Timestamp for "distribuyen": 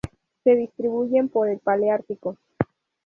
0.55-1.29